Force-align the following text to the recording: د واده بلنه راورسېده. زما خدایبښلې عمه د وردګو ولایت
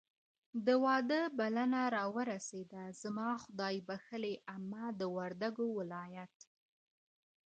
د 0.65 0.67
واده 0.85 1.21
بلنه 1.39 1.81
راورسېده. 1.97 2.83
زما 3.01 3.27
خدایبښلې 3.43 4.33
عمه 4.53 4.85
د 4.99 5.01
وردګو 5.15 5.67
ولایت 5.79 6.35